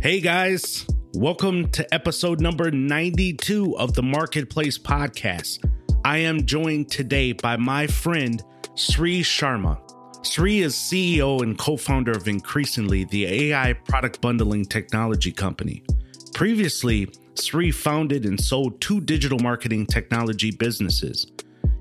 [0.00, 5.58] Hey guys, welcome to episode number 92 of the Marketplace Podcast.
[6.04, 8.40] I am joined today by my friend
[8.76, 9.76] Sri Sharma.
[10.24, 15.82] Sri is CEO and co founder of Increasingly, the AI product bundling technology company.
[16.32, 21.26] Previously, Sri founded and sold two digital marketing technology businesses.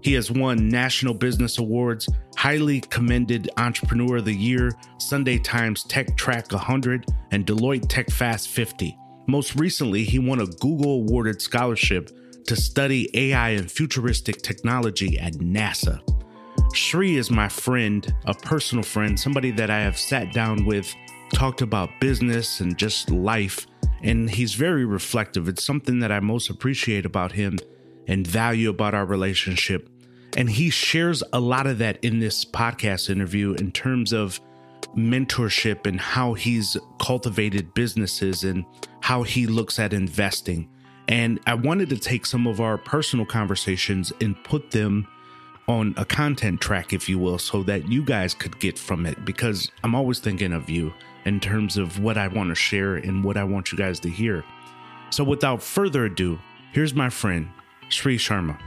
[0.02, 2.08] He has won National Business Awards,
[2.38, 8.50] highly commended Entrepreneur of the Year, Sunday Times Tech Track 100, and Deloitte Tech Fast
[8.50, 8.98] 50.
[9.28, 12.12] Most recently, he won a Google awarded scholarship
[12.46, 16.02] to study AI and futuristic technology at NASA.
[16.74, 20.94] Sri is my friend, a personal friend, somebody that I have sat down with,
[21.34, 23.68] talked about business and just life,
[24.02, 25.48] and he's very reflective.
[25.48, 27.58] It's something that I most appreciate about him
[28.08, 29.90] and value about our relationship.
[30.36, 34.40] And he shares a lot of that in this podcast interview in terms of
[34.96, 38.66] mentorship and how he's cultivated businesses and
[39.02, 40.70] how he looks at investing.
[41.08, 45.08] And I wanted to take some of our personal conversations and put them
[45.68, 49.26] on a content track, if you will, so that you guys could get from it
[49.26, 50.94] because I'm always thinking of you
[51.26, 54.10] in terms of what I want to share and what I want you guys to
[54.10, 54.44] hear.
[55.10, 56.40] So without further ado,
[56.72, 57.50] here's my friend,
[57.90, 58.58] Sri Sharma.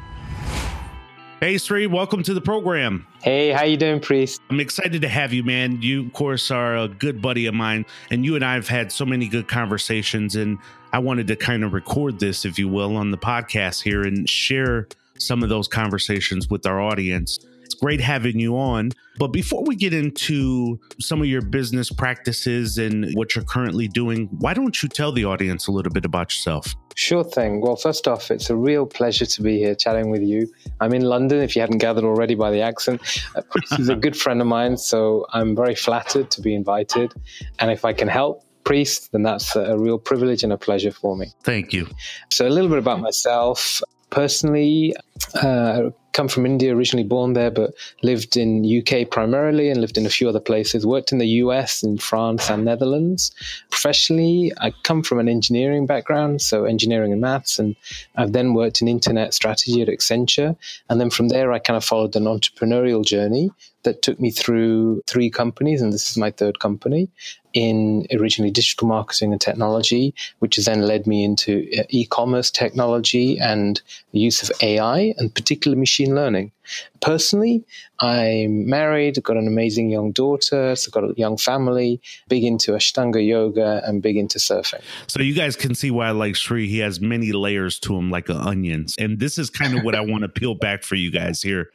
[1.40, 3.06] Hey Sri, welcome to the program.
[3.22, 4.42] Hey, how you doing, Priest?
[4.50, 5.80] I'm excited to have you, man.
[5.80, 8.92] You, of course, are a good buddy of mine, and you and I have had
[8.92, 10.36] so many good conversations.
[10.36, 10.58] And
[10.92, 14.28] I wanted to kind of record this, if you will, on the podcast here and
[14.28, 14.86] share
[15.18, 17.38] some of those conversations with our audience.
[17.80, 18.90] Great having you on.
[19.18, 24.28] But before we get into some of your business practices and what you're currently doing,
[24.38, 26.74] why don't you tell the audience a little bit about yourself?
[26.96, 27.60] Sure thing.
[27.60, 30.52] Well, first off, it's a real pleasure to be here chatting with you.
[30.80, 33.00] I'm in London, if you hadn't gathered already by the accent.
[33.34, 33.42] Uh,
[33.76, 37.12] He's a good friend of mine, so I'm very flattered to be invited.
[37.58, 41.16] And if I can help, priest, then that's a real privilege and a pleasure for
[41.16, 41.32] me.
[41.42, 41.88] Thank you.
[42.30, 43.82] So, a little bit about myself.
[44.10, 44.94] Personally,
[45.43, 47.72] uh, come from India, originally born there, but
[48.03, 50.87] lived in UK primarily and lived in a few other places.
[50.87, 53.31] Worked in the US, in France, and Netherlands.
[53.70, 57.76] Professionally, I come from an engineering background, so engineering and maths, and
[58.16, 60.56] I've then worked in internet strategy at Accenture.
[60.88, 63.50] And then from there, I kind of followed an entrepreneurial journey
[63.82, 67.08] that took me through three companies, and this is my third company
[67.52, 72.50] in originally digital marketing and technology, which has then led me into uh, e commerce
[72.50, 73.82] technology and
[74.12, 76.52] the use of AI and particularly machine learning.
[77.00, 77.64] Personally,
[77.98, 83.24] I'm married, got an amazing young daughter, so got a young family, big into Ashtanga
[83.26, 84.82] yoga and big into surfing.
[85.08, 86.69] So you guys can see why I like Sri.
[86.69, 88.94] He has many layers to him like onions.
[88.98, 91.70] And this is kind of what I want to peel back for you guys here.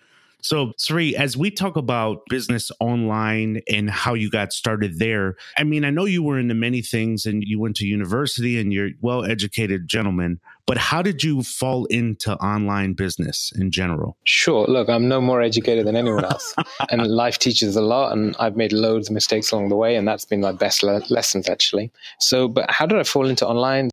[0.46, 5.64] So, Sri, as we talk about business online and how you got started there, I
[5.64, 8.92] mean, I know you were into many things and you went to university and you're
[9.02, 14.18] well educated gentleman, but how did you fall into online business in general?
[14.26, 14.68] Sure.
[14.68, 16.54] Look, I'm no more educated than anyone else.
[16.92, 20.08] and life teaches a lot, and I've made loads of mistakes along the way, and
[20.08, 21.92] that's been my best le- lessons, actually.
[22.20, 23.90] So, but how did I fall into online?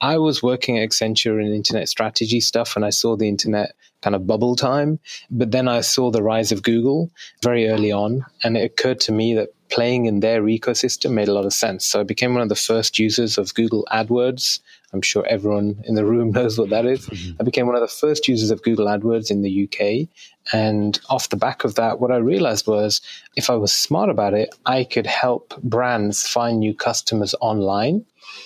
[0.00, 4.16] I was working at Accenture in internet strategy stuff, and I saw the internet kind
[4.16, 4.98] of bubble time.
[5.30, 7.10] But then I saw the rise of Google
[7.42, 11.32] very early on, and it occurred to me that playing in their ecosystem made a
[11.32, 11.84] lot of sense.
[11.84, 14.60] So I became one of the first users of Google AdWords.
[14.92, 17.06] I'm sure everyone in the room knows what that is.
[17.06, 17.36] Mm-hmm.
[17.40, 20.08] I became one of the first users of Google AdWords in the UK.
[20.52, 23.00] And off the back of that, what I realized was
[23.36, 28.04] if I was smart about it, I could help brands find new customers online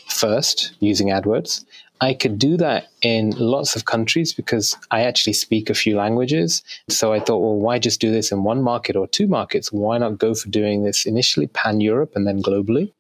[0.09, 1.65] first using AdWords.
[2.01, 6.63] I could do that in lots of countries because I actually speak a few languages.
[6.89, 9.73] So I thought, well, why just do this in one market or two markets?
[9.73, 12.93] Why not go for doing this initially pan Europe and then globally?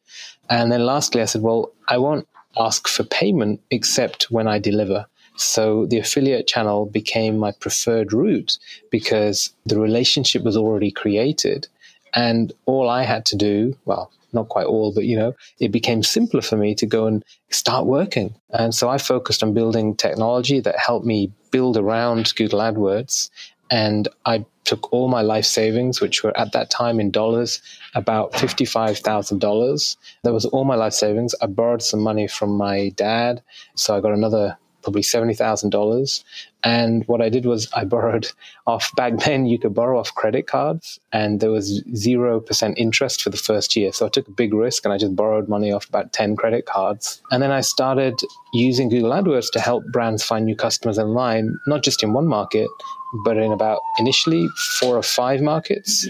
[0.48, 5.06] And then lastly, I said, well, I won't ask for payment except when I deliver.
[5.36, 8.58] So the affiliate channel became my preferred route
[8.90, 11.66] because the relationship was already created.
[12.14, 16.02] And all I had to do, well, not quite all, but you know, it became
[16.02, 18.34] simpler for me to go and start working.
[18.50, 23.30] And so I focused on building technology that helped me build around Google AdWords.
[23.70, 27.60] And I took all my life savings, which were at that time in dollars,
[27.94, 29.96] about $55,000.
[30.22, 31.34] That was all my life savings.
[31.40, 33.42] I borrowed some money from my dad.
[33.74, 36.24] So I got another probably $70,000.
[36.62, 38.28] And what I did was I borrowed
[38.66, 43.30] off back then, you could borrow off credit cards and there was 0% interest for
[43.30, 43.92] the first year.
[43.92, 46.66] So I took a big risk and I just borrowed money off about 10 credit
[46.66, 47.20] cards.
[47.30, 48.14] And then I started
[48.52, 52.68] using Google AdWords to help brands find new customers online, not just in one market,
[53.24, 54.46] but in about initially
[54.78, 56.08] four or five markets.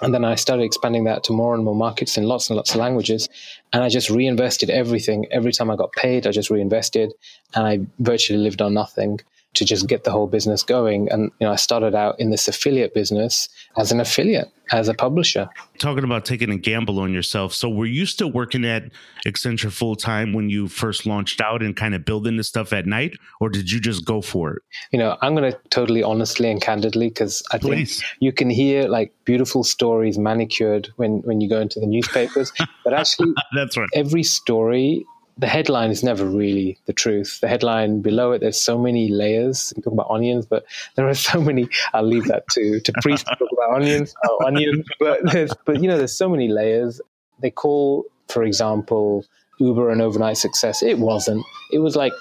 [0.00, 2.72] And then I started expanding that to more and more markets in lots and lots
[2.74, 3.28] of languages.
[3.72, 5.26] And I just reinvested everything.
[5.30, 7.12] Every time I got paid, I just reinvested
[7.54, 9.20] and I virtually lived on nothing
[9.54, 11.08] to just get the whole business going.
[11.10, 14.94] And you know, I started out in this affiliate business as an affiliate, as a
[14.94, 15.48] publisher.
[15.78, 17.54] Talking about taking a gamble on yourself.
[17.54, 18.84] So were you still working at
[19.26, 22.86] Accenture full time when you first launched out and kind of building this stuff at
[22.86, 24.62] night, or did you just go for it?
[24.92, 28.00] You know, I'm going to totally honestly and candidly because I Please.
[28.00, 32.52] think you can hear like beautiful stories manicured when when you go into the newspapers,
[32.84, 33.88] but actually, that's right.
[33.94, 35.04] Every story
[35.36, 37.40] the headline is never really the truth.
[37.40, 39.72] The headline below it, there's so many layers.
[39.76, 40.64] We talk about onions, but
[40.94, 41.68] there are so many.
[41.92, 44.14] I'll leave that to to priests to talk about onions.
[44.24, 47.00] Oh, onions, but there's, but you know, there's so many layers.
[47.40, 49.24] They call, for example,
[49.58, 50.82] Uber an overnight success.
[50.82, 51.44] It wasn't.
[51.72, 52.12] It was like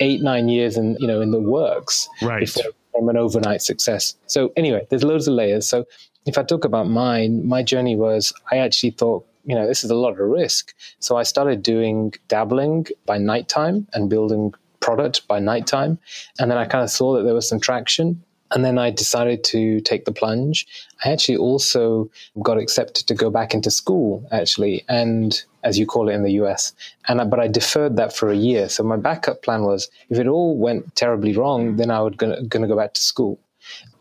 [0.00, 2.40] eight, nine years, in you know, in the works right.
[2.40, 4.16] before became an overnight success.
[4.26, 5.66] So anyway, there's loads of layers.
[5.68, 5.84] So
[6.26, 9.90] if I talk about mine, my journey was I actually thought you know, this is
[9.90, 10.74] a lot of risk.
[10.98, 15.98] So I started doing dabbling by nighttime and building product by nighttime.
[16.38, 18.22] And then I kind of saw that there was some traction.
[18.52, 20.66] And then I decided to take the plunge.
[21.04, 22.10] I actually also
[22.42, 26.32] got accepted to go back into school, actually, and as you call it in the
[26.42, 26.72] US.
[27.06, 28.68] And I, but I deferred that for a year.
[28.68, 32.42] So my backup plan was if it all went terribly wrong, then I would gonna,
[32.42, 33.38] gonna go back to school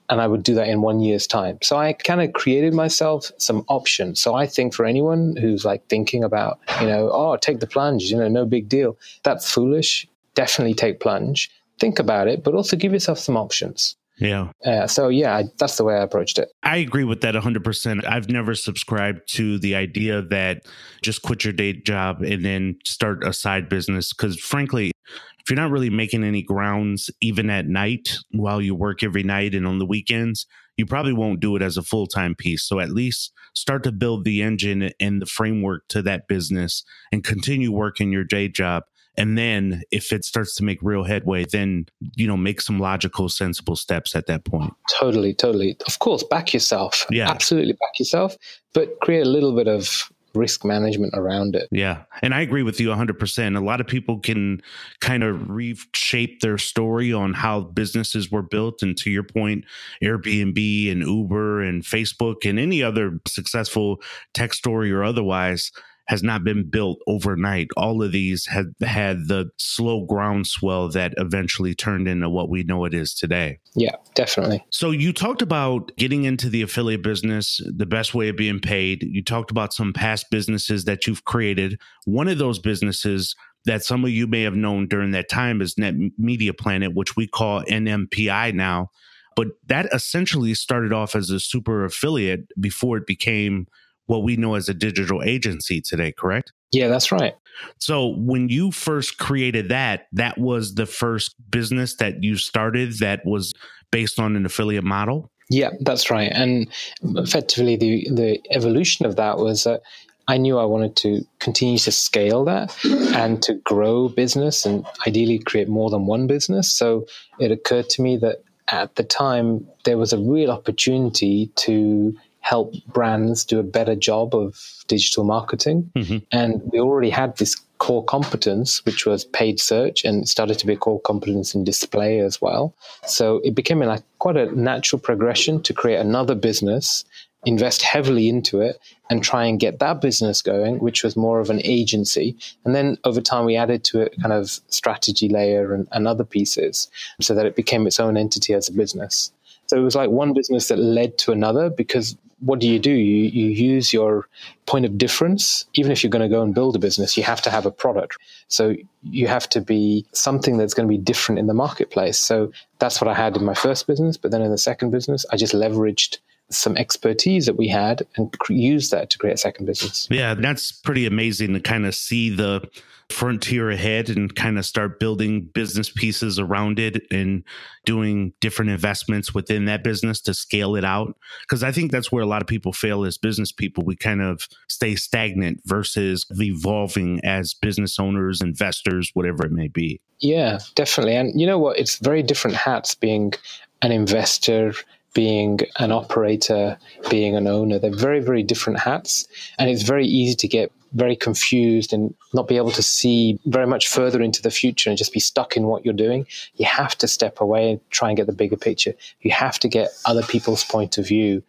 [0.09, 1.59] and I would do that in one year's time.
[1.61, 4.19] So I kind of created myself some options.
[4.19, 8.03] So I think for anyone who's like thinking about, you know, oh, take the plunge,
[8.03, 8.97] you know, no big deal.
[9.23, 10.07] That's foolish.
[10.33, 11.51] Definitely take plunge.
[11.79, 13.95] Think about it, but also give yourself some options.
[14.19, 14.51] Yeah.
[14.65, 16.49] Uh, so yeah, I, that's the way I approached it.
[16.61, 18.05] I agree with that 100%.
[18.05, 20.65] I've never subscribed to the idea that
[21.01, 24.91] just quit your day job and then start a side business cuz frankly,
[25.39, 29.55] if you're not really making any grounds even at night while you work every night
[29.55, 30.45] and on the weekends,
[30.77, 32.63] you probably won't do it as a full time piece.
[32.63, 37.23] So at least start to build the engine and the framework to that business and
[37.23, 38.83] continue working your day job.
[39.19, 43.27] And then if it starts to make real headway, then, you know, make some logical,
[43.27, 44.73] sensible steps at that point.
[44.97, 45.75] Totally, totally.
[45.85, 47.05] Of course, back yourself.
[47.11, 47.29] Yeah.
[47.29, 48.37] Absolutely back yourself,
[48.73, 51.67] but create a little bit of risk management around it.
[51.71, 52.03] Yeah.
[52.21, 53.57] And I agree with you 100%.
[53.57, 54.61] A lot of people can
[55.01, 58.81] kind of reshape their story on how businesses were built.
[58.81, 59.65] And to your point,
[60.01, 64.01] Airbnb and Uber and Facebook and any other successful
[64.33, 65.71] tech story or otherwise
[66.09, 67.67] has not been built overnight.
[67.77, 72.83] All of these have had the slow groundswell that eventually turned into what we know
[72.85, 73.59] it is today.
[73.75, 74.65] Yeah, definitely.
[74.71, 79.03] So you talked about getting into the affiliate business, the best way of being paid.
[79.03, 81.79] You talked about some past businesses that you've created.
[82.05, 83.35] One of those businesses
[83.65, 87.15] that some of you may have known during that time is Net Media Planet, which
[87.15, 88.89] we call NMPI now.
[89.35, 93.67] But that essentially started off as a super affiliate before it became
[94.09, 96.51] what we know as a digital agency today, correct?
[96.71, 97.35] Yeah, that's right.
[97.77, 103.23] So when you first created that, that was the first business that you started that
[103.23, 103.53] was
[103.91, 105.29] based on an affiliate model?
[105.51, 106.31] Yeah, that's right.
[106.33, 106.67] And
[107.03, 109.81] effectively the the evolution of that was that
[110.27, 112.75] I knew I wanted to continue to scale that
[113.15, 116.71] and to grow business and ideally create more than one business.
[116.71, 117.05] So
[117.39, 122.15] it occurred to me that at the time there was a real opportunity to
[122.49, 125.91] help brands do a better job of digital marketing.
[125.95, 126.17] Mm-hmm.
[126.31, 130.73] And we already had this core competence, which was paid search, and started to be
[130.73, 132.73] a core competence in display as well.
[133.05, 137.05] So it became like quite a natural progression to create another business,
[137.45, 138.79] invest heavily into it,
[139.11, 142.35] and try and get that business going, which was more of an agency.
[142.65, 146.25] And then over time, we added to it kind of strategy layer and, and other
[146.25, 146.89] pieces
[147.21, 149.31] so that it became its own entity as a business.
[149.67, 152.91] So it was like one business that led to another because what do you do?
[152.91, 154.27] You, you use your
[154.65, 155.65] point of difference.
[155.73, 157.71] Even if you're going to go and build a business, you have to have a
[157.71, 158.17] product.
[158.47, 162.19] So you have to be something that's going to be different in the marketplace.
[162.19, 164.17] So that's what I had in my first business.
[164.17, 166.19] But then in the second business, I just leveraged
[166.51, 170.07] some expertise that we had and use that to create a second business.
[170.09, 172.67] Yeah, that's pretty amazing to kind of see the
[173.09, 177.43] frontier ahead and kind of start building business pieces around it and
[177.83, 181.17] doing different investments within that business to scale it out.
[181.41, 183.83] Because I think that's where a lot of people fail as business people.
[183.83, 189.99] We kind of stay stagnant versus evolving as business owners, investors, whatever it may be.
[190.19, 191.15] Yeah, definitely.
[191.15, 191.79] And you know what?
[191.79, 193.33] It's very different hats being
[193.81, 194.73] an investor
[195.13, 196.77] being an operator,
[197.09, 197.79] being an owner.
[197.79, 199.27] They're very, very different hats.
[199.57, 203.67] And it's very easy to get very confused and not be able to see very
[203.67, 206.25] much further into the future and just be stuck in what you're doing.
[206.55, 208.93] You have to step away and try and get the bigger picture.
[209.21, 211.43] You have to get other people's point of view.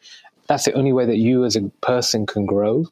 [0.46, 2.86] That's the only way that you as a person can grow.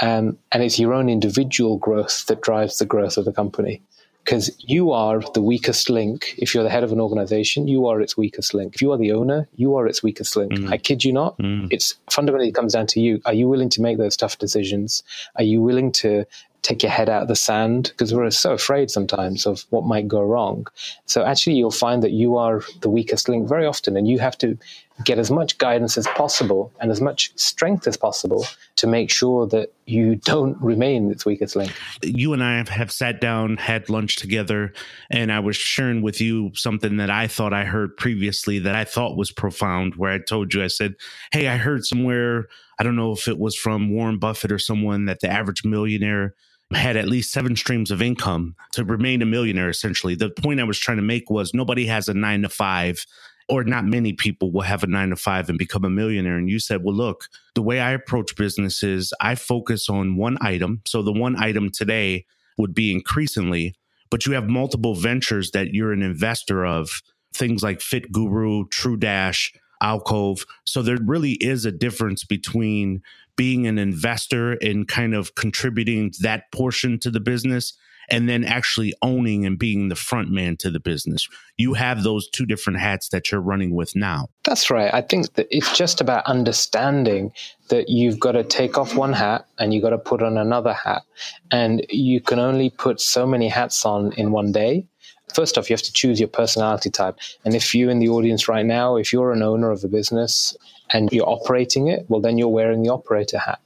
[0.00, 3.80] Um, and it's your own individual growth that drives the growth of the company
[4.26, 6.34] because you are the weakest link.
[6.36, 8.74] If you're the head of an organization, you are its weakest link.
[8.74, 10.50] If you are the owner, you are its weakest link.
[10.50, 10.72] Mm.
[10.72, 11.38] I kid you not.
[11.38, 11.68] Mm.
[11.70, 13.22] It's fundamentally it comes down to you.
[13.24, 15.04] Are you willing to make those tough decisions?
[15.36, 16.26] Are you willing to
[16.62, 20.08] take your head out of the sand because we're so afraid sometimes of what might
[20.08, 20.66] go wrong.
[21.04, 24.36] So actually, you'll find that you are the weakest link very often, and you have
[24.38, 24.58] to
[25.04, 29.46] get as much guidance as possible and as much strength as possible to make sure
[29.46, 31.72] that you don't remain its weakest link.
[32.02, 34.72] You and I have sat down, had lunch together,
[35.10, 38.84] and I was sharing with you something that I thought I heard previously that I
[38.84, 39.96] thought was profound.
[39.96, 40.94] Where I told you, I said,
[41.32, 42.46] Hey, I heard somewhere,
[42.78, 46.34] I don't know if it was from Warren Buffett or someone, that the average millionaire
[46.72, 50.14] had at least seven streams of income to remain a millionaire, essentially.
[50.14, 53.06] The point I was trying to make was nobody has a nine to five,
[53.48, 56.36] or not many people will have a nine to five and become a millionaire.
[56.36, 60.36] And you said, well, look, the way I approach business is I focus on one
[60.40, 60.82] item.
[60.86, 62.26] So the one item today
[62.58, 63.74] would be increasingly,
[64.10, 67.02] but you have multiple ventures that you're an investor of,
[67.34, 70.46] things like Fit Guru, True Dash, Alcove.
[70.64, 73.02] So there really is a difference between
[73.36, 77.74] being an investor and kind of contributing that portion to the business
[78.08, 81.28] and then actually owning and being the front man to the business.
[81.56, 84.28] You have those two different hats that you're running with now.
[84.44, 84.92] That's right.
[84.92, 87.32] I think that it's just about understanding
[87.68, 90.72] that you've got to take off one hat and you've got to put on another
[90.72, 91.02] hat.
[91.50, 94.86] And you can only put so many hats on in one day
[95.34, 97.18] first off, you have to choose your personality type.
[97.44, 100.56] And if you're in the audience right now, if you're an owner of a business
[100.90, 103.60] and you're operating it, well, then you're wearing the operator hat.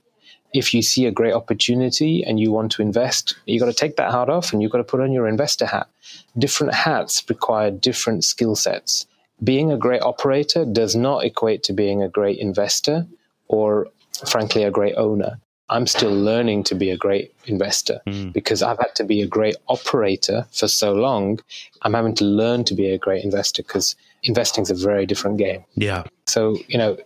[0.52, 3.96] If you see a great opportunity and you want to invest, you've got to take
[3.96, 5.88] that hat off and you've got to put on your investor hat.
[6.36, 9.06] Different hats require different skill sets.
[9.42, 13.06] Being a great operator does not equate to being a great investor
[13.48, 13.88] or,
[14.26, 15.38] frankly, a great owner.
[15.70, 18.32] I'm still learning to be a great investor mm.
[18.32, 21.38] because I've had to be a great operator for so long.
[21.82, 25.38] I'm having to learn to be a great investor because investing is a very different
[25.38, 25.64] game.
[25.76, 26.02] Yeah.
[26.26, 26.98] So, you know,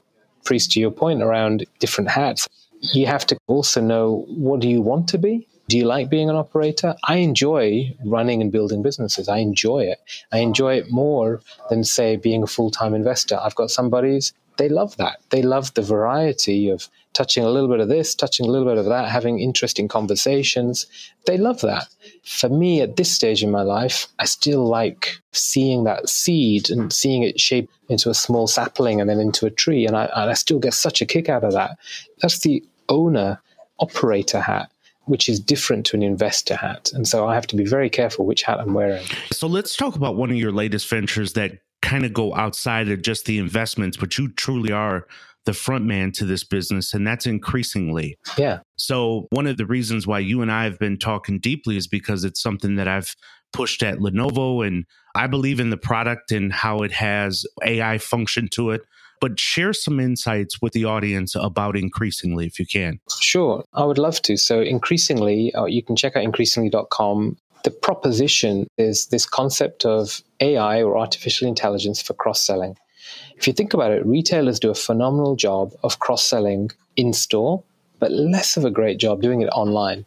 [0.45, 2.49] Priest, to your point around different hats,
[2.93, 5.49] you have to also know what do you want to be?
[5.69, 6.95] Do you like being an operator?
[7.05, 9.29] I enjoy running and building businesses.
[9.29, 9.99] I enjoy it.
[10.31, 13.39] I enjoy it more than, say, being a full time investor.
[13.41, 15.21] I've got some buddies, they love that.
[15.31, 18.79] They love the variety of touching a little bit of this, touching a little bit
[18.79, 20.87] of that, having interesting conversations.
[21.27, 21.87] They love that.
[22.25, 26.93] For me, at this stage in my life, I still like seeing that seed and
[26.93, 29.87] seeing it shape into a small sapling and then into a tree.
[29.87, 31.79] And I, and I still get such a kick out of that.
[32.21, 33.41] That's the owner
[33.81, 34.71] operator hat
[35.07, 36.91] which is different to an investor hat.
[36.95, 39.05] And so I have to be very careful which hat I'm wearing.
[39.33, 43.03] So let's talk about one of your latest ventures that kind of go outside of
[43.03, 45.07] just the investments, but you truly are
[45.45, 48.17] the front man to this business, and that's increasingly.
[48.39, 48.61] Yeah.
[48.77, 52.25] So, one of the reasons why you and I have been talking deeply is because
[52.25, 53.15] it's something that I've
[53.53, 58.49] pushed at Lenovo, and I believe in the product and how it has AI function
[58.53, 58.81] to it.
[59.21, 63.01] But share some insights with the audience about increasingly, if you can.
[63.21, 64.37] Sure, I would love to.
[64.37, 67.37] So, increasingly, uh, you can check out increasingly.com.
[67.65, 72.77] The proposition is this concept of AI or artificial intelligence for cross selling.
[73.37, 77.63] If you think about it, retailers do a phenomenal job of cross selling in store,
[77.99, 80.05] but less of a great job doing it online.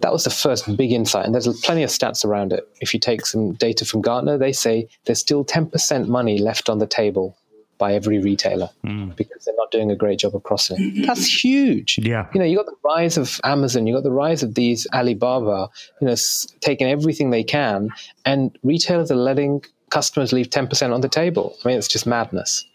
[0.00, 2.68] That was the first big insight, and there's plenty of stats around it.
[2.80, 6.78] If you take some data from Gartner, they say there's still 10% money left on
[6.78, 7.36] the table
[7.78, 9.14] by every retailer mm.
[9.16, 11.02] because they're not doing a great job of crossing.
[11.06, 11.98] That's huge.
[11.98, 12.26] Yeah.
[12.34, 15.68] You know, you got the rise of Amazon, you got the rise of these Alibaba,
[16.00, 16.14] you know,
[16.60, 17.90] taking everything they can,
[18.24, 21.56] and retailers are letting customers leave 10% on the table.
[21.64, 22.66] I mean, it's just madness.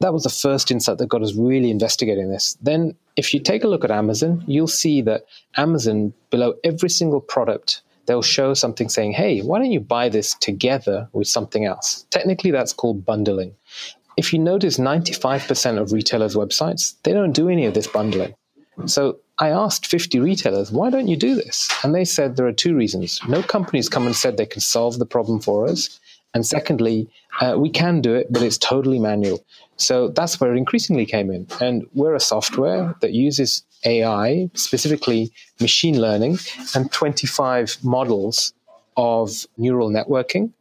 [0.00, 2.56] That was the first insight that got us really investigating this.
[2.62, 5.24] Then, if you take a look at Amazon, you'll see that
[5.56, 10.34] Amazon, below every single product, they'll show something saying, hey, why don't you buy this
[10.40, 12.06] together with something else?
[12.10, 13.54] Technically, that's called bundling.
[14.20, 18.34] If you notice, 95% of retailers' websites, they don't do any of this bundling.
[18.84, 21.70] So I asked 50 retailers, why don't you do this?
[21.82, 23.18] And they said there are two reasons.
[23.26, 25.98] No companies come and said they can solve the problem for us.
[26.34, 27.08] And secondly,
[27.40, 29.42] uh, we can do it, but it's totally manual.
[29.78, 31.46] So that's where it increasingly came in.
[31.58, 36.40] And we're a software that uses AI, specifically machine learning,
[36.74, 38.52] and 25 models
[38.98, 40.52] of neural networking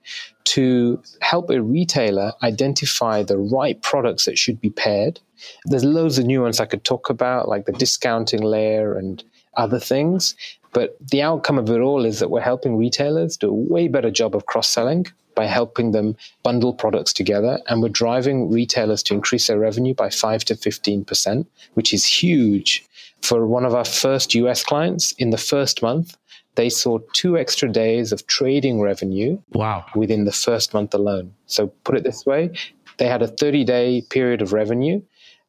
[0.49, 5.19] to help a retailer identify the right products that should be paired.
[5.65, 9.23] There's loads of nuance I could talk about, like the discounting layer and
[9.55, 10.35] other things.
[10.73, 14.09] But the outcome of it all is that we're helping retailers do a way better
[14.09, 17.59] job of cross selling by helping them bundle products together.
[17.67, 22.85] And we're driving retailers to increase their revenue by 5 to 15%, which is huge.
[23.21, 26.17] For one of our first US clients, in the first month,
[26.55, 29.85] they saw two extra days of trading revenue wow.
[29.95, 31.33] within the first month alone.
[31.45, 32.51] So put it this way
[32.99, 35.01] they had a 30 day period of revenue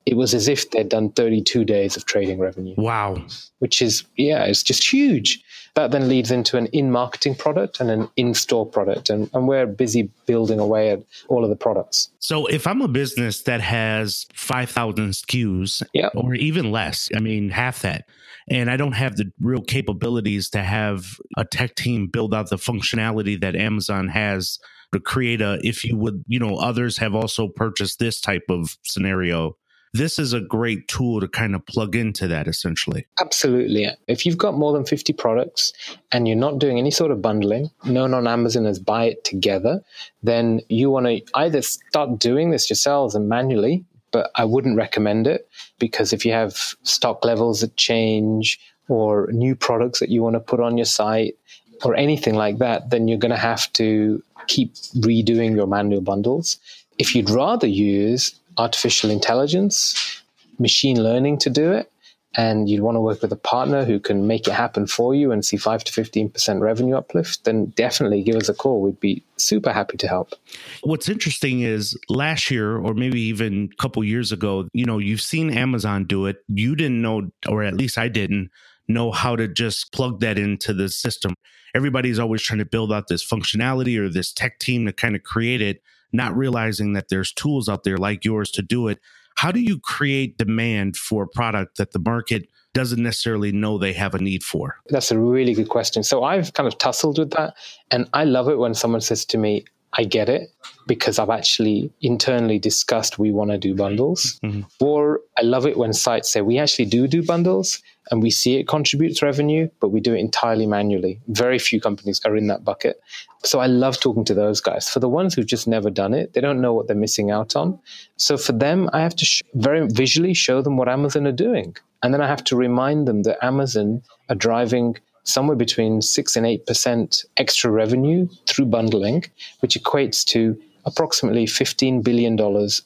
[0.06, 3.22] it was as if they'd done 32 days of trading revenue wow
[3.58, 5.42] which is yeah it's just huge
[5.74, 10.10] that then leads into an in-marketing product and an in-store product and, and we're busy
[10.26, 15.10] building away at all of the products so if i'm a business that has 5000
[15.10, 16.12] skus yep.
[16.14, 18.04] or even less i mean half that
[18.50, 22.56] and I don't have the real capabilities to have a tech team build out the
[22.56, 24.58] functionality that Amazon has
[24.92, 28.76] to create a, if you would, you know, others have also purchased this type of
[28.84, 29.56] scenario.
[29.92, 33.06] This is a great tool to kind of plug into that essentially.
[33.20, 33.88] Absolutely.
[34.06, 35.72] If you've got more than 50 products
[36.12, 39.82] and you're not doing any sort of bundling, known on Amazon as buy it together,
[40.22, 45.26] then you want to either start doing this yourselves and manually but I wouldn't recommend
[45.26, 50.34] it because if you have stock levels that change or new products that you want
[50.34, 51.36] to put on your site
[51.84, 56.58] or anything like that, then you're going to have to keep redoing your manual bundles.
[56.98, 60.22] If you'd rather use artificial intelligence,
[60.58, 61.90] machine learning to do it,
[62.36, 65.32] and you'd want to work with a partner who can make it happen for you
[65.32, 68.80] and see 5 to 15% revenue uplift, then definitely give us a call.
[68.80, 70.34] We'd be super happy to help.
[70.82, 75.20] What's interesting is last year or maybe even a couple years ago, you know, you've
[75.20, 76.44] seen Amazon do it.
[76.48, 78.50] You didn't know or at least I didn't
[78.86, 81.34] know how to just plug that into the system.
[81.74, 85.22] Everybody's always trying to build out this functionality or this tech team to kind of
[85.22, 88.98] create it, not realizing that there's tools out there like yours to do it
[89.40, 93.94] how do you create demand for a product that the market doesn't necessarily know they
[93.94, 94.76] have a need for?
[94.90, 96.02] That's a really good question.
[96.02, 97.54] So I've kind of tussled with that.
[97.90, 99.64] And I love it when someone says to me,
[99.94, 100.50] I get it
[100.86, 104.38] because I've actually internally discussed we want to do bundles.
[104.44, 104.62] Mm-hmm.
[104.80, 108.56] Or I love it when sites say we actually do do bundles and we see
[108.56, 111.20] it contributes revenue, but we do it entirely manually.
[111.28, 113.00] Very few companies are in that bucket.
[113.44, 114.88] So I love talking to those guys.
[114.88, 117.56] For the ones who've just never done it, they don't know what they're missing out
[117.56, 117.78] on.
[118.16, 121.76] So for them, I have to sh- very visually show them what Amazon are doing.
[122.02, 124.96] And then I have to remind them that Amazon are driving
[125.32, 129.24] somewhere between 6 and 8% extra revenue through bundling,
[129.60, 132.38] which equates to approximately $15 billion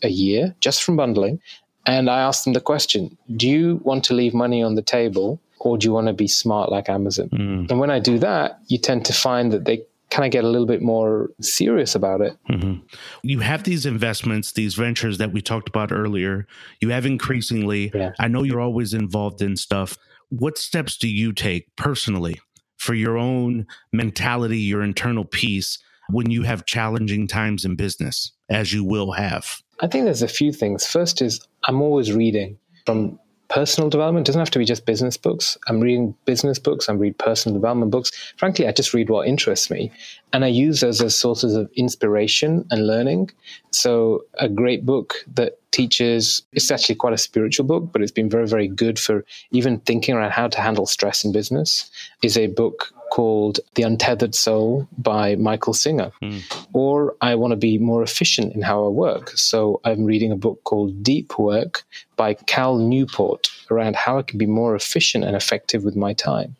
[0.02, 1.40] a year just from bundling.
[1.86, 5.40] And I asked them the question Do you want to leave money on the table
[5.60, 7.28] or do you want to be smart like Amazon?
[7.30, 7.70] Mm.
[7.70, 10.48] And when I do that, you tend to find that they kind of get a
[10.48, 12.36] little bit more serious about it.
[12.48, 12.84] Mm-hmm.
[13.22, 16.46] You have these investments, these ventures that we talked about earlier.
[16.80, 18.12] You have increasingly, yeah.
[18.20, 19.98] I know you're always involved in stuff
[20.38, 22.40] what steps do you take personally
[22.76, 25.78] for your own mentality, your internal peace
[26.10, 29.62] when you have challenging times in business, as you will have?
[29.80, 30.86] I think there's a few things.
[30.86, 34.26] First is I'm always reading from personal development.
[34.26, 35.56] It doesn't have to be just business books.
[35.68, 38.10] I'm reading business books, I'm reading personal development books.
[38.36, 39.92] Frankly, I just read what interests me.
[40.32, 43.30] And I use those as sources of inspiration and learning.
[43.70, 48.30] So a great book that teaches it's actually quite a spiritual book, but it's been
[48.30, 51.90] very, very good for even thinking around how to handle stress in business
[52.22, 56.10] is a book called The Untethered Soul by Michael Singer.
[56.20, 56.42] Mm.
[56.72, 59.30] Or I want to be more efficient in how I work.
[59.36, 61.84] So I'm reading a book called Deep Work
[62.16, 66.56] by Cal Newport around how I can be more efficient and effective with my time.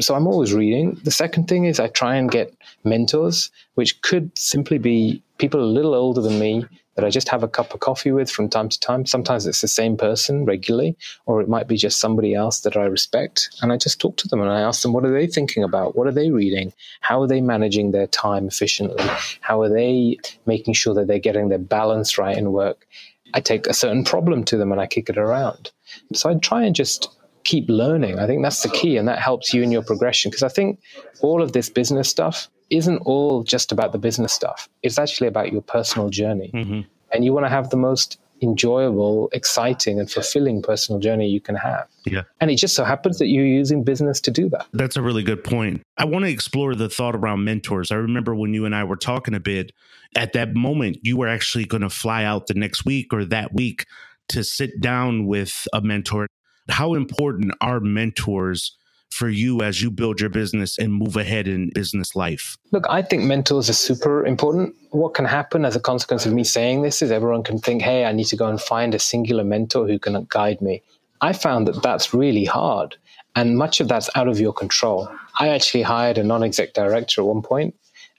[0.00, 1.00] So I'm always reading.
[1.02, 5.74] The second thing is I try and get mentors, which could simply be people a
[5.76, 6.64] little older than me
[6.98, 9.06] that I just have a cup of coffee with from time to time.
[9.06, 12.86] Sometimes it's the same person regularly, or it might be just somebody else that I
[12.86, 13.50] respect.
[13.62, 15.94] And I just talk to them and I ask them, what are they thinking about?
[15.94, 16.72] What are they reading?
[17.00, 19.04] How are they managing their time efficiently?
[19.40, 22.84] How are they making sure that they're getting their balance right in work?
[23.32, 25.70] I take a certain problem to them and I kick it around.
[26.14, 28.18] So I try and just keep learning.
[28.18, 30.32] I think that's the key, and that helps you in your progression.
[30.32, 30.80] Because I think
[31.20, 34.68] all of this business stuff isn't all just about the business stuff.
[34.82, 36.50] It's actually about your personal journey.
[36.52, 36.80] Mm-hmm.
[37.12, 41.56] And you want to have the most enjoyable, exciting, and fulfilling personal journey you can
[41.56, 41.88] have.
[42.04, 42.22] Yeah.
[42.40, 44.66] And it just so happens that you're using business to do that.
[44.72, 45.82] That's a really good point.
[45.96, 47.90] I want to explore the thought around mentors.
[47.90, 49.72] I remember when you and I were talking a bit,
[50.14, 53.52] at that moment, you were actually going to fly out the next week or that
[53.54, 53.86] week
[54.28, 56.26] to sit down with a mentor.
[56.68, 58.76] How important are mentors
[59.10, 62.56] for you as you build your business and move ahead in business life?
[62.70, 64.74] Look, I think mentors are super important.
[64.90, 68.04] What can happen as a consequence of me saying this is everyone can think, hey,
[68.04, 70.82] I need to go and find a singular mentor who can guide me.
[71.20, 72.96] I found that that's really hard.
[73.34, 75.08] And much of that's out of your control.
[75.38, 77.74] I actually hired a non exec director at one point,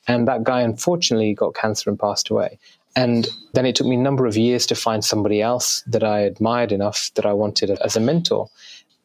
[0.07, 2.59] and that guy unfortunately got cancer and passed away.
[2.95, 6.21] And then it took me a number of years to find somebody else that I
[6.21, 8.49] admired enough that I wanted as a mentor.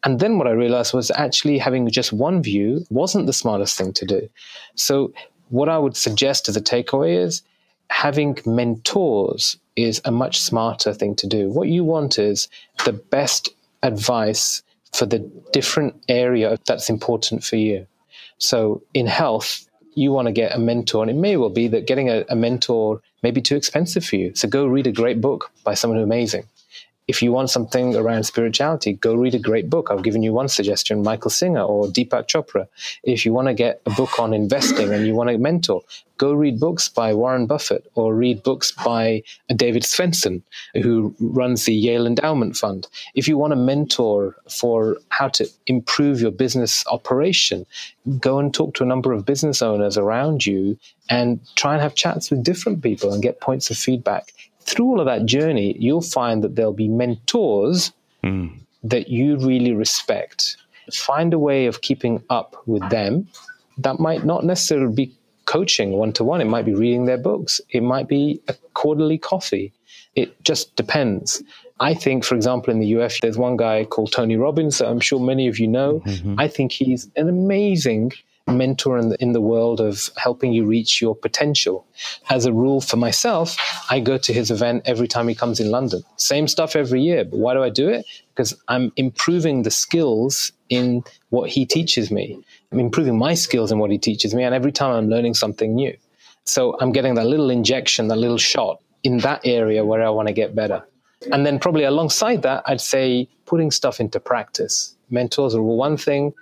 [0.04, 3.92] And then what I realized was actually having just one view wasn't the smartest thing
[3.94, 4.28] to do.
[4.74, 5.12] So,
[5.48, 7.42] what I would suggest as a takeaway is
[7.88, 11.48] having mentors is a much smarter thing to do.
[11.48, 12.48] What you want is
[12.84, 13.48] the best
[13.82, 14.62] advice
[14.92, 15.18] for the
[15.52, 17.86] different area that's important for you.
[18.38, 21.86] So, in health, you want to get a mentor, and it may well be that
[21.86, 24.34] getting a, a mentor may be too expensive for you.
[24.34, 26.44] So, go read a great book by someone who's amazing
[27.06, 29.88] if you want something around spirituality, go read a great book.
[29.90, 32.66] I've given you one suggestion, Michael Singer or Deepak Chopra.
[33.02, 35.82] If you want to get a book on investing and you want a mentor,
[36.16, 39.22] go read books by Warren Buffett or read books by
[39.54, 40.42] David Swensen,
[40.82, 42.86] who runs the Yale Endowment Fund.
[43.14, 47.66] If you want a mentor for how to improve your business operation,
[48.18, 50.78] go and talk to a number of business owners around you
[51.10, 54.32] and try and have chats with different people and get points of feedback
[54.66, 58.52] through all of that journey, you'll find that there'll be mentors mm.
[58.82, 60.56] that you really respect.
[60.92, 63.28] Find a way of keeping up with them.
[63.78, 65.14] That might not necessarily be
[65.46, 69.18] coaching one to one, it might be reading their books, it might be a quarterly
[69.18, 69.72] coffee.
[70.14, 71.42] It just depends.
[71.80, 75.00] I think, for example, in the US, there's one guy called Tony Robbins that I'm
[75.00, 76.00] sure many of you know.
[76.06, 76.36] Mm-hmm.
[76.38, 78.12] I think he's an amazing
[78.46, 81.86] mentor in the, in the world of helping you reach your potential.
[82.28, 83.56] As a rule for myself,
[83.90, 86.02] I go to his event every time he comes in London.
[86.16, 87.24] Same stuff every year.
[87.24, 88.04] But why do I do it?
[88.34, 92.38] Because I'm improving the skills in what he teaches me.
[92.70, 94.42] I'm improving my skills in what he teaches me.
[94.42, 95.96] And every time I'm learning something new.
[96.44, 100.28] So I'm getting that little injection, that little shot in that area where I want
[100.28, 100.84] to get better.
[101.32, 104.94] And then probably alongside that, I'd say putting stuff into practice.
[105.08, 106.34] Mentors are one thing,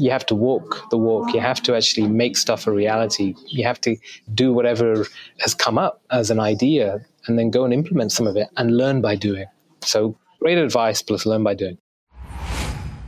[0.00, 1.34] you have to walk the walk.
[1.34, 3.34] You have to actually make stuff a reality.
[3.46, 3.96] You have to
[4.32, 5.06] do whatever
[5.40, 8.76] has come up as an idea and then go and implement some of it and
[8.76, 9.44] learn by doing.
[9.82, 11.76] So, great advice plus learn by doing.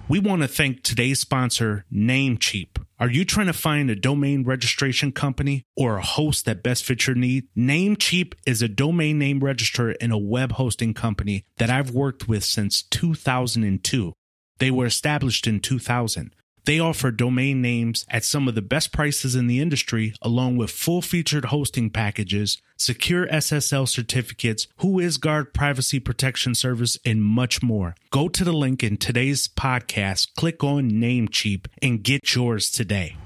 [0.09, 2.77] We want to thank today's sponsor, Namecheap.
[3.01, 7.07] Are you trying to find a domain registration company or a host that best fits
[7.07, 7.49] your need?
[7.57, 12.45] Namecheap is a domain name registrar and a web hosting company that I've worked with
[12.45, 14.13] since 2002.
[14.59, 16.35] They were established in 2000.
[16.64, 20.70] They offer domain names at some of the best prices in the industry, along with
[20.70, 27.96] full featured hosting packages, secure SSL certificates, WhoisGuard privacy protection service, and much more.
[28.11, 33.16] Go to the link in today's podcast, click on Namecheap, and get yours today.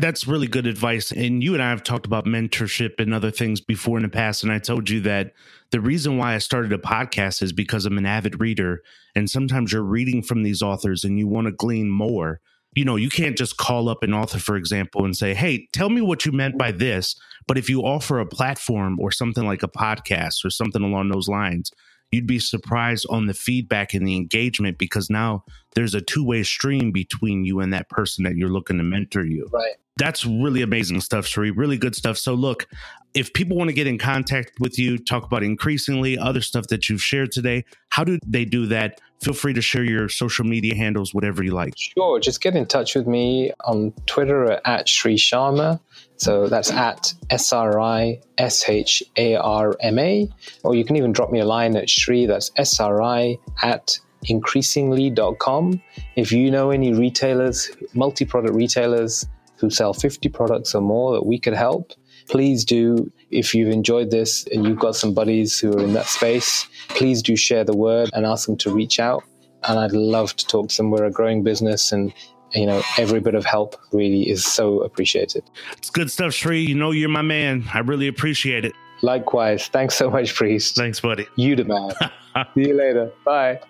[0.00, 1.10] That's really good advice.
[1.10, 4.44] And you and I have talked about mentorship and other things before in the past.
[4.44, 5.32] And I told you that
[5.70, 8.82] the reason why I started a podcast is because I'm an avid reader.
[9.16, 12.40] And sometimes you're reading from these authors and you want to glean more.
[12.76, 15.90] You know, you can't just call up an author, for example, and say, Hey, tell
[15.90, 17.16] me what you meant by this.
[17.48, 21.28] But if you offer a platform or something like a podcast or something along those
[21.28, 21.72] lines,
[22.10, 25.44] you'd be surprised on the feedback and the engagement because now
[25.74, 29.48] there's a two-way stream between you and that person that you're looking to mentor you.
[29.52, 29.74] Right.
[29.96, 31.50] That's really amazing stuff, Sri.
[31.50, 32.16] Really good stuff.
[32.16, 32.66] So look,
[33.14, 36.88] if people want to get in contact with you, talk about increasingly other stuff that
[36.88, 39.00] you've shared today, how do they do that?
[39.20, 41.74] Feel free to share your social media handles, whatever you like.
[41.76, 42.20] Sure.
[42.20, 45.80] Just get in touch with me on Twitter at Sri Sharma.
[46.16, 50.28] So that's at S R I S H A R M A.
[50.62, 53.98] Or you can even drop me a line at Sri, that's S R I at
[54.26, 55.82] increasingly.com.
[56.16, 59.26] If you know any retailers, multi product retailers
[59.56, 61.92] who sell 50 products or more that we could help,
[62.28, 63.10] please do.
[63.30, 67.22] If you've enjoyed this and you've got some buddies who are in that space, please
[67.22, 69.22] do share the word and ask them to reach out.
[69.64, 70.90] And I'd love to talk to them.
[70.90, 72.12] We're a growing business and
[72.54, 75.44] you know, every bit of help really is so appreciated.
[75.72, 76.60] It's good stuff, Sri.
[76.60, 77.64] You know, you're my man.
[77.72, 78.72] I really appreciate it.
[79.02, 79.68] Likewise.
[79.68, 80.76] Thanks so much, Priest.
[80.76, 81.26] Thanks, buddy.
[81.36, 81.92] You the man.
[82.54, 83.12] See you later.
[83.24, 83.60] Bye.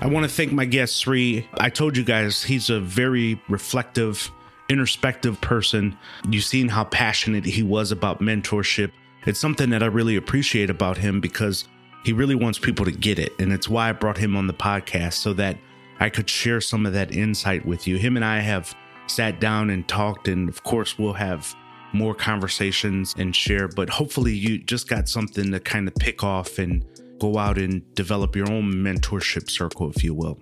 [0.00, 1.48] I want to thank my guest, Sri.
[1.54, 4.30] I told you guys he's a very reflective,
[4.72, 5.96] introspective person.
[6.28, 8.90] You've seen how passionate he was about mentorship.
[9.26, 11.68] It's something that I really appreciate about him because
[12.04, 13.32] he really wants people to get it.
[13.38, 15.56] And it's why I brought him on the podcast so that
[16.00, 17.98] I could share some of that insight with you.
[17.98, 18.74] Him and I have
[19.06, 21.54] sat down and talked, and of course, we'll have
[21.92, 23.68] more conversations and share.
[23.68, 26.84] But hopefully, you just got something to kind of pick off and
[27.20, 30.38] go out and develop your own mentorship circle, if you will.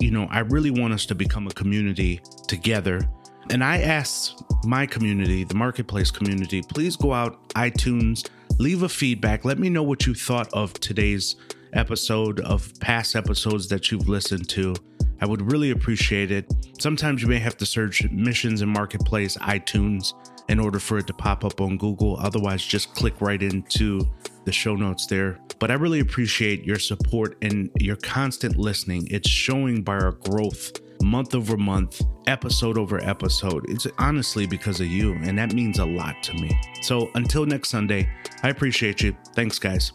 [0.00, 3.08] You know, I really want us to become a community together.
[3.50, 8.28] And I asked my community, the marketplace community, please go out, iTunes,
[8.58, 9.44] leave a feedback.
[9.44, 11.36] Let me know what you thought of today's
[11.72, 14.74] episode, of past episodes that you've listened to
[15.20, 16.52] I would really appreciate it.
[16.78, 20.12] Sometimes you may have to search Missions and Marketplace iTunes
[20.48, 22.18] in order for it to pop up on Google.
[22.18, 24.08] Otherwise, just click right into
[24.44, 25.38] the show notes there.
[25.58, 29.08] But I really appreciate your support and your constant listening.
[29.10, 33.68] It's showing by our growth month over month, episode over episode.
[33.68, 36.58] It's honestly because of you, and that means a lot to me.
[36.82, 38.08] So until next Sunday,
[38.42, 39.16] I appreciate you.
[39.34, 39.92] Thanks, guys.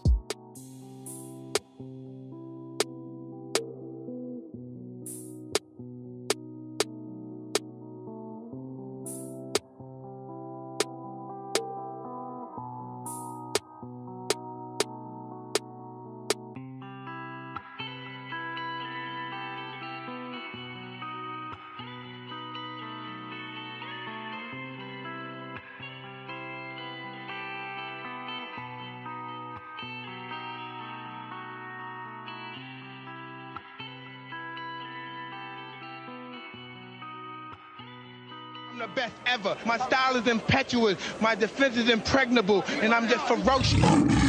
[38.82, 39.56] The best ever.
[39.66, 40.98] My style is impetuous.
[41.22, 42.64] My defense is impregnable.
[42.82, 44.21] And I'm just ferocious.